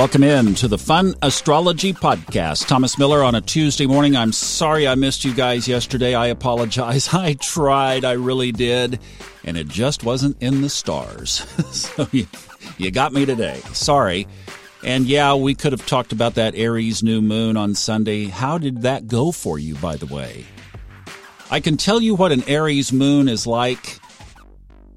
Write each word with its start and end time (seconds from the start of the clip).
Welcome 0.00 0.24
in 0.24 0.54
to 0.54 0.66
the 0.66 0.78
Fun 0.78 1.14
Astrology 1.20 1.92
Podcast. 1.92 2.66
Thomas 2.66 2.96
Miller 2.96 3.22
on 3.22 3.34
a 3.34 3.42
Tuesday 3.42 3.84
morning. 3.84 4.16
I'm 4.16 4.32
sorry 4.32 4.88
I 4.88 4.94
missed 4.94 5.26
you 5.26 5.34
guys 5.34 5.68
yesterday. 5.68 6.14
I 6.14 6.28
apologize. 6.28 7.08
I 7.12 7.34
tried, 7.34 8.06
I 8.06 8.12
really 8.12 8.50
did, 8.50 8.98
and 9.44 9.58
it 9.58 9.68
just 9.68 10.02
wasn't 10.02 10.42
in 10.42 10.62
the 10.62 10.70
stars. 10.70 11.46
so 11.70 12.08
you, 12.12 12.26
you 12.78 12.90
got 12.90 13.12
me 13.12 13.26
today. 13.26 13.60
Sorry. 13.74 14.26
And 14.82 15.04
yeah, 15.04 15.34
we 15.34 15.54
could 15.54 15.72
have 15.72 15.84
talked 15.84 16.12
about 16.12 16.36
that 16.36 16.54
Aries 16.54 17.02
new 17.02 17.20
moon 17.20 17.58
on 17.58 17.74
Sunday. 17.74 18.24
How 18.24 18.56
did 18.56 18.80
that 18.80 19.06
go 19.06 19.32
for 19.32 19.58
you, 19.58 19.74
by 19.74 19.96
the 19.96 20.06
way? 20.06 20.46
I 21.50 21.60
can 21.60 21.76
tell 21.76 22.00
you 22.00 22.14
what 22.14 22.32
an 22.32 22.42
Aries 22.48 22.90
moon 22.90 23.28
is 23.28 23.46
like 23.46 24.00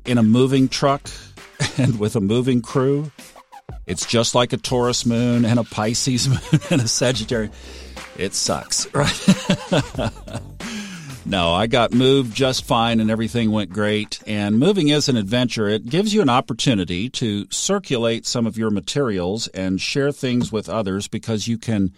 in 0.06 0.18
a 0.18 0.24
moving 0.24 0.70
truck 0.70 1.10
and 1.78 2.00
with 2.00 2.16
a 2.16 2.22
moving 2.22 2.62
crew. 2.62 3.12
It's 3.86 4.06
just 4.06 4.34
like 4.34 4.54
a 4.54 4.58
Taurus 4.58 5.06
moon 5.06 5.46
and 5.46 5.60
a 5.60 5.64
Pisces 5.64 6.28
moon 6.30 6.62
and 6.70 6.82
a 6.82 6.88
Sagittarius. 6.88 7.56
It 8.18 8.34
sucks, 8.34 8.88
right? 8.94 10.12
no, 11.26 11.52
I 11.52 11.68
got 11.68 11.94
moved 11.94 12.36
just 12.36 12.64
fine 12.66 13.00
and 13.00 13.10
everything 13.10 13.52
went 13.52 13.72
great. 13.72 14.20
And 14.28 14.60
moving 14.60 14.90
is 14.90 15.10
an 15.10 15.18
adventure. 15.18 15.68
It 15.68 15.90
gives 15.90 16.14
you 16.14 16.22
an 16.22 16.30
opportunity 16.30 17.10
to 17.12 17.48
circulate 17.50 18.26
some 18.26 18.46
of 18.46 18.58
your 18.58 18.70
materials 18.70 19.48
and 19.50 19.82
share 19.82 20.12
things 20.12 20.52
with 20.52 20.70
others 20.70 21.08
because 21.08 21.48
you 21.48 21.58
can 21.58 21.92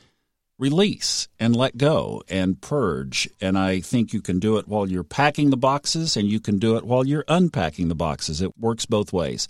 release 0.58 1.27
and 1.40 1.55
let 1.55 1.77
go 1.77 2.24
and 2.30 2.62
purge. 2.62 3.30
And 3.41 3.58
I 3.58 3.82
think 3.82 4.13
you 4.13 4.22
can 4.22 4.40
do 4.40 4.58
it 4.58 4.68
while 4.68 4.90
you're 4.90 5.04
packing 5.04 5.49
the 5.49 5.58
boxes 5.58 6.16
and 6.16 6.30
you 6.30 6.40
can 6.40 6.60
do 6.60 6.77
it 6.77 6.86
while 6.86 7.05
you're 7.05 7.26
unpacking 7.27 7.90
the 7.90 7.96
boxes. 7.96 8.41
It 8.41 8.58
works 8.58 8.86
both 8.86 9.12
ways. 9.12 9.48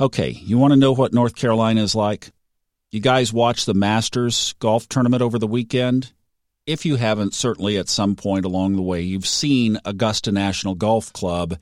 Okay, 0.00 0.30
you 0.30 0.56
want 0.56 0.72
to 0.72 0.78
know 0.78 0.92
what 0.92 1.12
North 1.12 1.34
Carolina 1.34 1.82
is 1.82 1.94
like? 1.94 2.30
You 2.90 3.00
guys 3.00 3.34
watched 3.34 3.66
the 3.66 3.74
Masters 3.74 4.54
golf 4.58 4.88
tournament 4.88 5.20
over 5.20 5.38
the 5.38 5.46
weekend? 5.46 6.12
If 6.66 6.86
you 6.86 6.96
haven't, 6.96 7.34
certainly 7.34 7.76
at 7.76 7.90
some 7.90 8.16
point 8.16 8.46
along 8.46 8.76
the 8.76 8.82
way, 8.82 9.02
you've 9.02 9.26
seen 9.26 9.76
Augusta 9.84 10.32
National 10.32 10.74
Golf 10.74 11.12
Club 11.12 11.58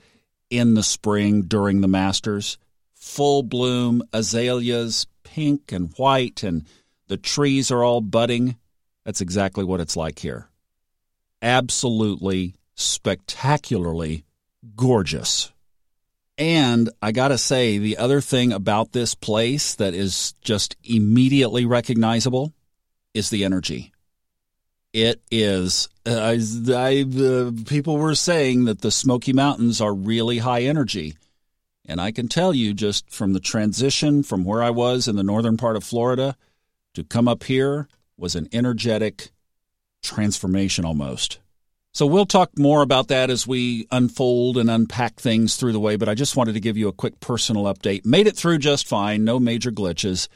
in 0.50 0.74
the 0.74 0.84
spring 0.84 1.42
during 1.42 1.80
the 1.80 1.88
Masters. 1.88 2.58
Full 2.94 3.42
bloom, 3.42 4.04
azaleas, 4.12 5.08
pink 5.24 5.72
and 5.72 5.92
white, 5.96 6.44
and 6.44 6.64
the 7.08 7.16
trees 7.16 7.72
are 7.72 7.82
all 7.82 8.00
budding. 8.00 8.56
That's 9.04 9.20
exactly 9.20 9.64
what 9.64 9.80
it's 9.80 9.96
like 9.96 10.20
here. 10.20 10.48
Absolutely 11.42 12.54
spectacularly 12.76 14.24
gorgeous. 14.76 15.50
And 16.38 16.88
I 17.02 17.10
got 17.10 17.28
to 17.28 17.38
say, 17.38 17.78
the 17.78 17.96
other 17.96 18.20
thing 18.20 18.52
about 18.52 18.92
this 18.92 19.16
place 19.16 19.74
that 19.74 19.92
is 19.92 20.34
just 20.40 20.76
immediately 20.84 21.66
recognizable 21.66 22.52
is 23.12 23.28
the 23.28 23.44
energy. 23.44 23.92
It 24.92 25.20
is, 25.30 25.88
uh, 26.06 26.16
I, 26.16 26.38
I, 26.72 27.02
uh, 27.02 27.50
people 27.66 27.98
were 27.98 28.14
saying 28.14 28.66
that 28.66 28.80
the 28.80 28.92
Smoky 28.92 29.32
Mountains 29.32 29.80
are 29.80 29.92
really 29.92 30.38
high 30.38 30.62
energy. 30.62 31.16
And 31.84 32.00
I 32.00 32.12
can 32.12 32.28
tell 32.28 32.54
you 32.54 32.72
just 32.72 33.10
from 33.10 33.32
the 33.32 33.40
transition 33.40 34.22
from 34.22 34.44
where 34.44 34.62
I 34.62 34.70
was 34.70 35.08
in 35.08 35.16
the 35.16 35.24
northern 35.24 35.56
part 35.56 35.76
of 35.76 35.82
Florida 35.82 36.36
to 36.94 37.02
come 37.02 37.26
up 37.26 37.44
here 37.44 37.88
was 38.16 38.36
an 38.36 38.48
energetic 38.52 39.30
transformation 40.02 40.84
almost. 40.84 41.40
So 41.92 42.06
we'll 42.06 42.26
talk 42.26 42.58
more 42.58 42.82
about 42.82 43.08
that 43.08 43.30
as 43.30 43.46
we 43.46 43.86
unfold 43.90 44.58
and 44.58 44.70
unpack 44.70 45.16
things 45.16 45.56
through 45.56 45.72
the 45.72 45.80
way, 45.80 45.96
but 45.96 46.08
I 46.08 46.14
just 46.14 46.36
wanted 46.36 46.52
to 46.52 46.60
give 46.60 46.76
you 46.76 46.88
a 46.88 46.92
quick 46.92 47.18
personal 47.20 47.64
update. 47.64 48.04
Made 48.04 48.26
it 48.26 48.36
through 48.36 48.58
just 48.58 48.86
fine, 48.86 49.24
no 49.24 49.40
major 49.40 49.72
glitches. 49.72 50.28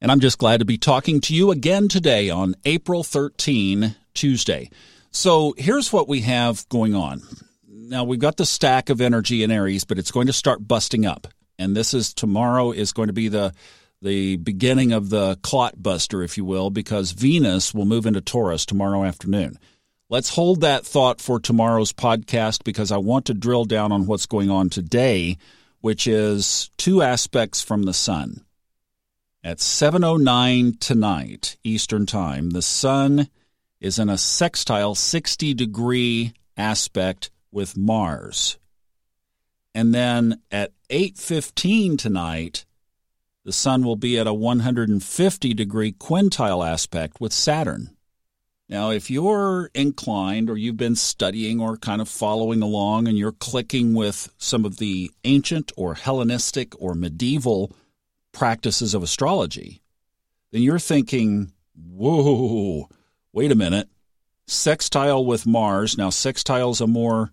And 0.00 0.12
I'm 0.12 0.20
just 0.20 0.38
glad 0.38 0.60
to 0.60 0.64
be 0.64 0.78
talking 0.78 1.20
to 1.22 1.34
you 1.34 1.50
again 1.50 1.88
today 1.88 2.30
on 2.30 2.54
April 2.64 3.02
13, 3.02 3.96
Tuesday. 4.14 4.70
So 5.10 5.54
here's 5.58 5.92
what 5.92 6.08
we 6.08 6.20
have 6.20 6.68
going 6.68 6.94
on. 6.94 7.22
Now 7.66 8.04
we've 8.04 8.20
got 8.20 8.36
the 8.36 8.46
stack 8.46 8.90
of 8.90 9.00
energy 9.00 9.42
in 9.42 9.50
Aries, 9.50 9.84
but 9.84 9.98
it's 9.98 10.12
going 10.12 10.28
to 10.28 10.32
start 10.32 10.68
busting 10.68 11.04
up. 11.04 11.26
And 11.58 11.76
this 11.76 11.94
is 11.94 12.14
tomorrow 12.14 12.70
is 12.70 12.92
going 12.92 13.08
to 13.08 13.12
be 13.12 13.28
the 13.28 13.52
the 14.00 14.36
beginning 14.36 14.92
of 14.92 15.10
the 15.10 15.36
clot 15.42 15.82
buster, 15.82 16.22
if 16.22 16.36
you 16.36 16.44
will, 16.44 16.70
because 16.70 17.10
Venus 17.10 17.74
will 17.74 17.84
move 17.84 18.06
into 18.06 18.20
Taurus 18.20 18.64
tomorrow 18.64 19.02
afternoon. 19.02 19.58
Let's 20.10 20.30
hold 20.30 20.62
that 20.62 20.86
thought 20.86 21.20
for 21.20 21.38
tomorrow's 21.38 21.92
podcast 21.92 22.64
because 22.64 22.90
I 22.90 22.96
want 22.96 23.26
to 23.26 23.34
drill 23.34 23.66
down 23.66 23.92
on 23.92 24.06
what's 24.06 24.24
going 24.24 24.50
on 24.50 24.70
today, 24.70 25.36
which 25.82 26.06
is 26.06 26.70
two 26.78 27.02
aspects 27.02 27.60
from 27.60 27.82
the 27.82 27.92
sun. 27.92 28.46
At 29.44 29.58
7:09 29.58 30.78
tonight 30.80 31.58
Eastern 31.62 32.06
Time, 32.06 32.50
the 32.50 32.62
sun 32.62 33.28
is 33.80 33.98
in 33.98 34.08
a 34.08 34.16
sextile 34.16 34.94
60 34.94 35.52
degree 35.52 36.32
aspect 36.56 37.30
with 37.52 37.76
Mars. 37.76 38.56
And 39.74 39.94
then 39.94 40.40
at 40.50 40.72
8:15 40.88 41.98
tonight, 41.98 42.64
the 43.44 43.52
sun 43.52 43.84
will 43.84 43.96
be 43.96 44.18
at 44.18 44.26
a 44.26 44.32
150 44.32 45.52
degree 45.52 45.92
quintile 45.92 46.66
aspect 46.66 47.20
with 47.20 47.34
Saturn. 47.34 47.90
Now, 48.70 48.90
if 48.90 49.10
you're 49.10 49.70
inclined 49.74 50.50
or 50.50 50.56
you've 50.58 50.76
been 50.76 50.96
studying 50.96 51.58
or 51.58 51.78
kind 51.78 52.02
of 52.02 52.08
following 52.08 52.60
along 52.60 53.08
and 53.08 53.16
you're 53.16 53.32
clicking 53.32 53.94
with 53.94 54.30
some 54.36 54.66
of 54.66 54.76
the 54.76 55.10
ancient 55.24 55.72
or 55.76 55.94
Hellenistic 55.94 56.74
or 56.80 56.94
medieval 56.94 57.72
practices 58.32 58.92
of 58.92 59.02
astrology, 59.02 59.80
then 60.52 60.60
you're 60.60 60.78
thinking, 60.78 61.52
whoa, 61.74 62.90
wait 63.32 63.50
a 63.50 63.54
minute. 63.54 63.88
Sextile 64.46 65.24
with 65.24 65.46
Mars. 65.46 65.96
Now, 65.96 66.10
sextile 66.10 66.70
is 66.70 66.82
a 66.82 66.86
more 66.86 67.30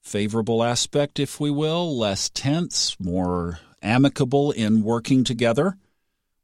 favorable 0.00 0.64
aspect, 0.64 1.20
if 1.20 1.38
we 1.38 1.50
will, 1.50 1.98
less 1.98 2.30
tense, 2.30 2.96
more 2.98 3.60
amicable 3.82 4.52
in 4.52 4.82
working 4.82 5.22
together. 5.22 5.76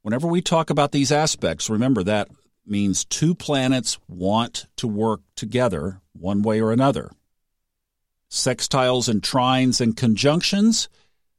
Whenever 0.03 0.27
we 0.27 0.41
talk 0.41 0.69
about 0.69 0.91
these 0.91 1.11
aspects, 1.11 1.67
remember 1.67 2.03
that 2.03 2.27
means 2.67 3.05
two 3.05 3.35
planets 3.35 3.97
want 4.07 4.65
to 4.77 4.87
work 4.87 5.21
together 5.35 6.01
one 6.13 6.41
way 6.41 6.61
or 6.61 6.71
another. 6.71 7.11
Sextiles 8.29 9.07
and 9.07 9.21
trines 9.21 9.79
and 9.79 9.95
conjunctions, 9.95 10.89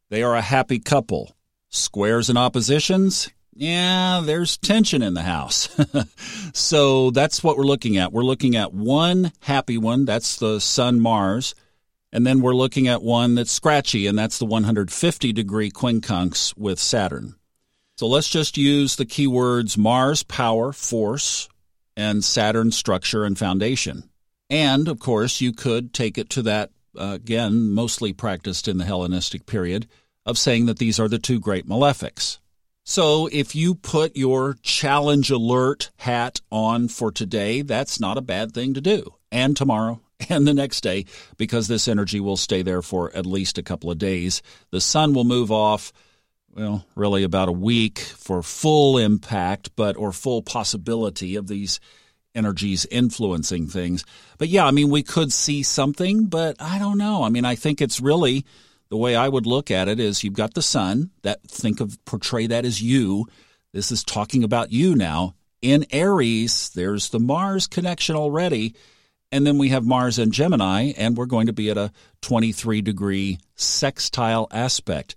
they 0.08 0.22
are 0.22 0.34
a 0.34 0.42
happy 0.42 0.78
couple. 0.78 1.36
Squares 1.68 2.28
and 2.28 2.38
oppositions, 2.38 3.28
yeah, 3.58 4.20
there's 4.22 4.58
tension 4.58 5.02
in 5.02 5.14
the 5.14 5.22
house. 5.22 5.74
so 6.52 7.10
that's 7.10 7.42
what 7.42 7.56
we're 7.56 7.64
looking 7.64 7.96
at. 7.96 8.12
We're 8.12 8.22
looking 8.22 8.54
at 8.54 8.74
one 8.74 9.32
happy 9.40 9.78
one, 9.78 10.04
that's 10.04 10.36
the 10.36 10.60
Sun 10.60 11.00
Mars, 11.00 11.54
and 12.12 12.26
then 12.26 12.42
we're 12.42 12.54
looking 12.54 12.86
at 12.86 13.02
one 13.02 13.34
that's 13.34 13.50
scratchy, 13.50 14.06
and 14.06 14.18
that's 14.18 14.38
the 14.38 14.44
150 14.44 15.32
degree 15.32 15.70
quincunx 15.70 16.56
with 16.56 16.78
Saturn. 16.78 17.36
So 17.98 18.06
let's 18.06 18.28
just 18.28 18.58
use 18.58 18.96
the 18.96 19.06
keywords 19.06 19.78
Mars, 19.78 20.22
power, 20.22 20.72
force, 20.72 21.48
and 21.96 22.22
Saturn, 22.22 22.70
structure 22.70 23.24
and 23.24 23.38
foundation. 23.38 24.10
And 24.50 24.86
of 24.86 24.98
course, 24.98 25.40
you 25.40 25.52
could 25.52 25.94
take 25.94 26.18
it 26.18 26.28
to 26.30 26.42
that, 26.42 26.70
uh, 26.98 27.12
again, 27.14 27.70
mostly 27.70 28.12
practiced 28.12 28.68
in 28.68 28.76
the 28.76 28.84
Hellenistic 28.84 29.46
period, 29.46 29.88
of 30.26 30.36
saying 30.36 30.66
that 30.66 30.78
these 30.78 31.00
are 31.00 31.08
the 31.08 31.18
two 31.18 31.40
great 31.40 31.66
malefics. 31.66 32.38
So 32.84 33.28
if 33.32 33.56
you 33.56 33.74
put 33.74 34.14
your 34.14 34.56
challenge 34.62 35.30
alert 35.30 35.90
hat 35.96 36.40
on 36.52 36.88
for 36.88 37.10
today, 37.10 37.62
that's 37.62 37.98
not 37.98 38.18
a 38.18 38.22
bad 38.22 38.52
thing 38.52 38.74
to 38.74 38.80
do. 38.80 39.14
And 39.32 39.56
tomorrow 39.56 40.00
and 40.28 40.46
the 40.46 40.54
next 40.54 40.82
day, 40.82 41.06
because 41.38 41.66
this 41.66 41.88
energy 41.88 42.20
will 42.20 42.36
stay 42.36 42.62
there 42.62 42.82
for 42.82 43.10
at 43.16 43.24
least 43.24 43.56
a 43.56 43.62
couple 43.62 43.90
of 43.90 43.98
days. 43.98 44.42
The 44.70 44.80
sun 44.80 45.14
will 45.14 45.24
move 45.24 45.50
off 45.50 45.92
well, 46.56 46.86
really 46.94 47.22
about 47.22 47.50
a 47.50 47.52
week 47.52 47.98
for 47.98 48.42
full 48.42 48.96
impact, 48.96 49.70
but 49.76 49.96
or 49.96 50.10
full 50.10 50.40
possibility 50.40 51.36
of 51.36 51.48
these 51.48 51.80
energies 52.34 52.86
influencing 52.90 53.66
things. 53.66 54.04
But 54.38 54.48
yeah, 54.48 54.64
I 54.64 54.70
mean, 54.70 54.88
we 54.88 55.02
could 55.02 55.32
see 55.32 55.62
something, 55.62 56.26
but 56.26 56.56
I 56.58 56.78
don't 56.78 56.96
know. 56.96 57.24
I 57.24 57.28
mean, 57.28 57.44
I 57.44 57.56
think 57.56 57.82
it's 57.82 58.00
really 58.00 58.46
the 58.88 58.96
way 58.96 59.14
I 59.14 59.28
would 59.28 59.44
look 59.44 59.70
at 59.70 59.88
it 59.88 60.00
is 60.00 60.24
you've 60.24 60.32
got 60.32 60.54
the 60.54 60.62
sun 60.62 61.10
that 61.22 61.42
think 61.42 61.80
of 61.80 62.02
portray 62.06 62.46
that 62.46 62.64
as 62.64 62.80
you. 62.80 63.26
This 63.74 63.92
is 63.92 64.02
talking 64.02 64.42
about 64.42 64.72
you 64.72 64.94
now. 64.94 65.34
In 65.60 65.84
Aries, 65.90 66.70
there's 66.70 67.10
the 67.10 67.20
Mars 67.20 67.66
connection 67.66 68.16
already. 68.16 68.74
And 69.30 69.46
then 69.46 69.58
we 69.58 69.70
have 69.70 69.84
Mars 69.84 70.18
and 70.18 70.32
Gemini, 70.32 70.92
and 70.96 71.16
we're 71.16 71.26
going 71.26 71.48
to 71.48 71.52
be 71.52 71.68
at 71.68 71.76
a 71.76 71.92
23 72.22 72.80
degree 72.80 73.38
sextile 73.56 74.46
aspect 74.50 75.16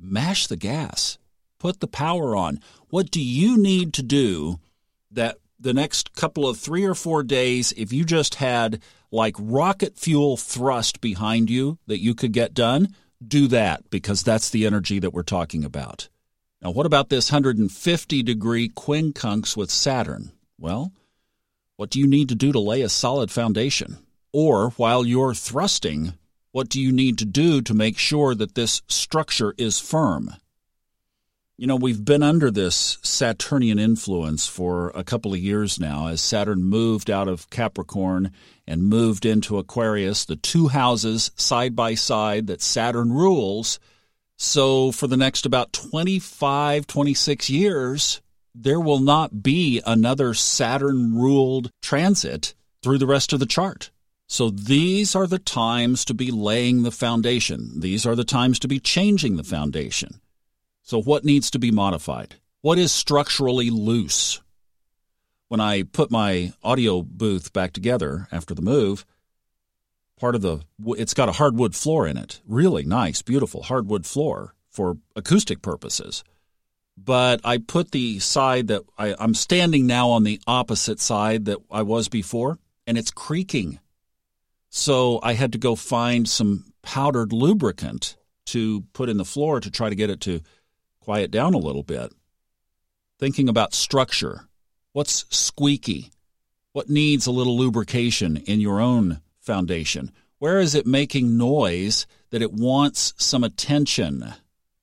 mash 0.00 0.46
the 0.46 0.56
gas, 0.56 1.18
put 1.58 1.80
the 1.80 1.86
power 1.86 2.34
on. 2.34 2.60
What 2.88 3.10
do 3.10 3.22
you 3.22 3.56
need 3.56 3.92
to 3.94 4.02
do 4.02 4.60
that 5.10 5.38
the 5.58 5.74
next 5.74 6.14
couple 6.14 6.48
of 6.48 6.58
three 6.58 6.84
or 6.84 6.94
four 6.94 7.22
days, 7.22 7.72
if 7.76 7.92
you 7.92 8.04
just 8.04 8.36
had 8.36 8.80
like 9.10 9.36
rocket 9.38 9.98
fuel 9.98 10.36
thrust 10.36 11.00
behind 11.00 11.50
you 11.50 11.78
that 11.86 12.00
you 12.00 12.14
could 12.14 12.32
get 12.32 12.54
done, 12.54 12.94
do 13.26 13.46
that 13.48 13.90
because 13.90 14.22
that's 14.22 14.50
the 14.50 14.66
energy 14.66 14.98
that 14.98 15.12
we're 15.12 15.22
talking 15.22 15.64
about. 15.64 16.08
Now, 16.62 16.70
what 16.70 16.86
about 16.86 17.08
this 17.08 17.30
150 17.30 18.22
degree 18.22 18.68
quincunx 18.68 19.56
with 19.56 19.70
Saturn? 19.70 20.32
Well, 20.58 20.92
what 21.76 21.90
do 21.90 21.98
you 21.98 22.06
need 22.06 22.28
to 22.28 22.34
do 22.34 22.52
to 22.52 22.60
lay 22.60 22.82
a 22.82 22.88
solid 22.88 23.30
foundation? 23.30 23.98
Or 24.32 24.70
while 24.70 25.04
you're 25.04 25.34
thrusting, 25.34 26.14
what 26.52 26.68
do 26.68 26.80
you 26.80 26.92
need 26.92 27.18
to 27.18 27.24
do 27.24 27.62
to 27.62 27.74
make 27.74 27.98
sure 27.98 28.34
that 28.34 28.54
this 28.54 28.82
structure 28.88 29.54
is 29.56 29.78
firm? 29.78 30.34
You 31.56 31.66
know, 31.66 31.76
we've 31.76 32.04
been 32.04 32.22
under 32.22 32.50
this 32.50 32.96
Saturnian 33.02 33.78
influence 33.78 34.46
for 34.46 34.90
a 34.94 35.04
couple 35.04 35.34
of 35.34 35.38
years 35.38 35.78
now 35.78 36.06
as 36.06 36.22
Saturn 36.22 36.62
moved 36.62 37.10
out 37.10 37.28
of 37.28 37.50
Capricorn 37.50 38.32
and 38.66 38.82
moved 38.82 39.26
into 39.26 39.58
Aquarius, 39.58 40.24
the 40.24 40.36
two 40.36 40.68
houses 40.68 41.30
side 41.36 41.76
by 41.76 41.94
side 41.94 42.46
that 42.46 42.62
Saturn 42.62 43.12
rules. 43.12 43.78
So 44.38 44.90
for 44.90 45.06
the 45.06 45.18
next 45.18 45.44
about 45.44 45.74
25, 45.74 46.86
26 46.86 47.50
years, 47.50 48.22
there 48.54 48.80
will 48.80 49.00
not 49.00 49.42
be 49.42 49.82
another 49.84 50.32
Saturn 50.32 51.14
ruled 51.14 51.70
transit 51.82 52.54
through 52.82 52.98
the 52.98 53.06
rest 53.06 53.34
of 53.34 53.38
the 53.38 53.44
chart. 53.44 53.90
So 54.32 54.48
these 54.48 55.16
are 55.16 55.26
the 55.26 55.40
times 55.40 56.04
to 56.04 56.14
be 56.14 56.30
laying 56.30 56.84
the 56.84 56.92
foundation. 56.92 57.80
These 57.80 58.06
are 58.06 58.14
the 58.14 58.22
times 58.22 58.60
to 58.60 58.68
be 58.68 58.78
changing 58.78 59.36
the 59.36 59.42
foundation. 59.42 60.20
So, 60.84 61.02
what 61.02 61.24
needs 61.24 61.50
to 61.50 61.58
be 61.58 61.72
modified? 61.72 62.36
What 62.60 62.78
is 62.78 62.92
structurally 62.92 63.70
loose? 63.70 64.40
When 65.48 65.60
I 65.60 65.82
put 65.82 66.12
my 66.12 66.52
audio 66.62 67.02
booth 67.02 67.52
back 67.52 67.72
together 67.72 68.28
after 68.30 68.54
the 68.54 68.62
move, 68.62 69.04
part 70.16 70.36
of 70.36 70.42
the 70.42 70.60
it's 70.90 71.12
got 71.12 71.28
a 71.28 71.32
hardwood 71.32 71.74
floor 71.74 72.06
in 72.06 72.16
it. 72.16 72.40
Really 72.46 72.84
nice, 72.84 73.22
beautiful 73.22 73.64
hardwood 73.64 74.06
floor 74.06 74.54
for 74.70 74.98
acoustic 75.16 75.60
purposes. 75.60 76.22
But 76.96 77.40
I 77.42 77.58
put 77.58 77.90
the 77.90 78.20
side 78.20 78.68
that 78.68 78.82
I, 78.96 79.12
I'm 79.18 79.34
standing 79.34 79.88
now 79.88 80.10
on 80.10 80.22
the 80.22 80.40
opposite 80.46 81.00
side 81.00 81.46
that 81.46 81.58
I 81.68 81.82
was 81.82 82.08
before, 82.08 82.60
and 82.86 82.96
it's 82.96 83.10
creaking. 83.10 83.80
So 84.70 85.18
I 85.22 85.34
had 85.34 85.52
to 85.52 85.58
go 85.58 85.74
find 85.74 86.28
some 86.28 86.72
powdered 86.82 87.32
lubricant 87.32 88.16
to 88.46 88.82
put 88.92 89.08
in 89.08 89.16
the 89.16 89.24
floor 89.24 89.60
to 89.60 89.70
try 89.70 89.88
to 89.88 89.96
get 89.96 90.10
it 90.10 90.20
to 90.22 90.40
quiet 91.00 91.30
down 91.30 91.54
a 91.54 91.58
little 91.58 91.82
bit. 91.82 92.12
Thinking 93.18 93.48
about 93.48 93.74
structure. 93.74 94.48
What's 94.92 95.26
squeaky? 95.28 96.10
What 96.72 96.88
needs 96.88 97.26
a 97.26 97.32
little 97.32 97.58
lubrication 97.58 98.36
in 98.36 98.60
your 98.60 98.80
own 98.80 99.20
foundation? 99.40 100.12
Where 100.38 100.60
is 100.60 100.74
it 100.74 100.86
making 100.86 101.36
noise 101.36 102.06
that 102.30 102.42
it 102.42 102.52
wants 102.52 103.12
some 103.16 103.42
attention? 103.42 104.34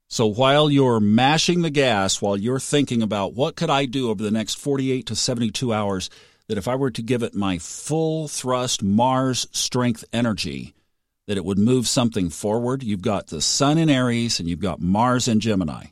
So 0.09 0.27
while 0.27 0.69
you're 0.69 0.99
mashing 0.99 1.61
the 1.61 1.69
gas, 1.69 2.21
while 2.21 2.37
you're 2.37 2.59
thinking 2.59 3.01
about 3.01 3.33
what 3.33 3.55
could 3.55 3.69
I 3.69 3.85
do 3.85 4.09
over 4.09 4.21
the 4.21 4.31
next 4.31 4.55
48 4.55 5.05
to 5.07 5.15
72 5.15 5.73
hours, 5.73 6.09
that 6.47 6.57
if 6.57 6.67
I 6.67 6.75
were 6.75 6.91
to 6.91 7.01
give 7.01 7.23
it 7.23 7.35
my 7.35 7.57
full 7.57 8.27
thrust 8.27 8.81
Mars 8.81 9.47
strength 9.51 10.05
energy, 10.13 10.73
that 11.27 11.37
it 11.37 11.45
would 11.45 11.59
move 11.59 11.87
something 11.87 12.29
forward. 12.29 12.83
You've 12.83 13.01
got 13.01 13.27
the 13.27 13.41
Sun 13.41 13.77
in 13.77 13.89
Aries 13.89 14.39
and 14.39 14.47
you've 14.47 14.59
got 14.59 14.81
Mars 14.81 15.27
in 15.27 15.39
Gemini. 15.39 15.87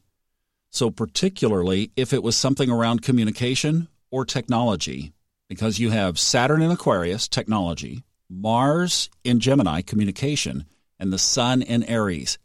So, 0.69 0.89
particularly 0.89 1.91
if 1.95 2.13
it 2.13 2.23
was 2.23 2.35
something 2.35 2.69
around 2.69 3.01
communication 3.01 3.87
or 4.11 4.25
technology, 4.25 5.13
because 5.47 5.79
you 5.79 5.91
have 5.91 6.19
Saturn 6.19 6.61
in 6.61 6.71
Aquarius, 6.71 7.27
technology, 7.27 8.03
Mars 8.29 9.09
in 9.23 9.39
Gemini, 9.39 9.81
communication, 9.81 10.65
and 10.99 11.13
the 11.13 11.19
Sun 11.19 11.61
in 11.61 11.83
Aries. 11.83 12.37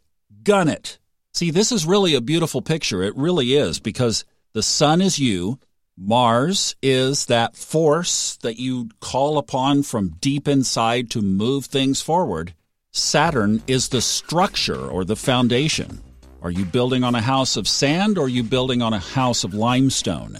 Gun 0.43 0.67
it. 0.67 0.99
See, 1.33 1.51
this 1.51 1.71
is 1.71 1.85
really 1.85 2.13
a 2.13 2.21
beautiful 2.21 2.61
picture. 2.61 3.01
It 3.01 3.15
really 3.15 3.53
is 3.53 3.79
because 3.79 4.25
the 4.53 4.63
Sun 4.63 5.01
is 5.01 5.17
you, 5.17 5.59
Mars 6.03 6.75
is 6.81 7.27
that 7.27 7.55
force 7.55 8.35
that 8.37 8.57
you 8.57 8.89
call 9.01 9.37
upon 9.37 9.83
from 9.83 10.15
deep 10.19 10.47
inside 10.47 11.11
to 11.11 11.21
move 11.21 11.65
things 11.65 12.01
forward. 12.01 12.55
Saturn 12.91 13.61
is 13.67 13.89
the 13.89 14.01
structure 14.01 14.83
or 14.83 15.05
the 15.05 15.15
foundation. 15.15 16.01
Are 16.41 16.49
you 16.49 16.65
building 16.65 17.03
on 17.03 17.13
a 17.13 17.21
house 17.21 17.55
of 17.55 17.67
sand 17.67 18.17
or 18.17 18.25
are 18.25 18.29
you 18.29 18.41
building 18.41 18.81
on 18.81 18.93
a 18.93 18.99
house 18.99 19.43
of 19.43 19.53
limestone? 19.53 20.39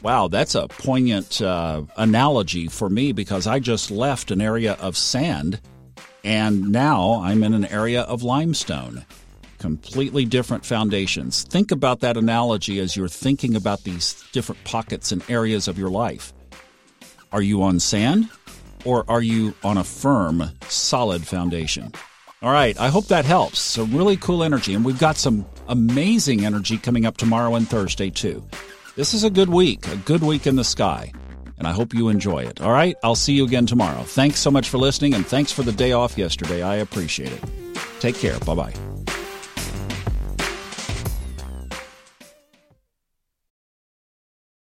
Wow, 0.00 0.28
that's 0.28 0.54
a 0.54 0.68
poignant 0.68 1.42
uh, 1.42 1.82
analogy 1.98 2.66
for 2.66 2.88
me 2.88 3.12
because 3.12 3.46
I 3.46 3.58
just 3.58 3.90
left 3.90 4.30
an 4.30 4.40
area 4.40 4.72
of 4.80 4.96
sand 4.96 5.60
and 6.24 6.72
now 6.72 7.20
I'm 7.22 7.42
in 7.42 7.52
an 7.52 7.66
area 7.66 8.02
of 8.02 8.22
limestone. 8.22 9.04
Completely 9.58 10.24
different 10.24 10.64
foundations. 10.64 11.44
Think 11.44 11.70
about 11.70 12.00
that 12.00 12.16
analogy 12.16 12.78
as 12.78 12.96
you're 12.96 13.08
thinking 13.08 13.56
about 13.56 13.84
these 13.84 14.24
different 14.32 14.62
pockets 14.64 15.12
and 15.12 15.28
areas 15.28 15.68
of 15.68 15.78
your 15.78 15.90
life. 15.90 16.32
Are 17.32 17.42
you 17.42 17.62
on 17.62 17.80
sand 17.80 18.28
or 18.84 19.04
are 19.10 19.22
you 19.22 19.54
on 19.64 19.76
a 19.76 19.84
firm, 19.84 20.44
solid 20.68 21.26
foundation? 21.26 21.92
All 22.40 22.52
right, 22.52 22.78
I 22.78 22.88
hope 22.88 23.06
that 23.06 23.24
helps. 23.24 23.58
So, 23.58 23.84
really 23.84 24.16
cool 24.16 24.44
energy. 24.44 24.74
And 24.74 24.84
we've 24.84 24.98
got 24.98 25.16
some 25.16 25.44
amazing 25.66 26.44
energy 26.44 26.78
coming 26.78 27.04
up 27.04 27.16
tomorrow 27.16 27.56
and 27.56 27.68
Thursday, 27.68 28.10
too. 28.10 28.46
This 28.94 29.12
is 29.12 29.24
a 29.24 29.30
good 29.30 29.48
week, 29.48 29.88
a 29.88 29.96
good 29.96 30.22
week 30.22 30.46
in 30.46 30.54
the 30.54 30.64
sky. 30.64 31.12
And 31.58 31.66
I 31.66 31.72
hope 31.72 31.92
you 31.92 32.08
enjoy 32.08 32.44
it. 32.44 32.60
All 32.60 32.70
right, 32.70 32.96
I'll 33.02 33.16
see 33.16 33.32
you 33.32 33.44
again 33.44 33.66
tomorrow. 33.66 34.02
Thanks 34.02 34.38
so 34.38 34.52
much 34.52 34.68
for 34.68 34.78
listening, 34.78 35.14
and 35.14 35.26
thanks 35.26 35.50
for 35.50 35.64
the 35.64 35.72
day 35.72 35.90
off 35.90 36.16
yesterday. 36.16 36.62
I 36.62 36.76
appreciate 36.76 37.32
it. 37.32 37.42
Take 37.98 38.14
care. 38.14 38.38
Bye 38.40 38.54
bye. 38.54 38.97